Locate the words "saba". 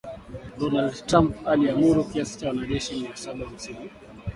3.15-3.45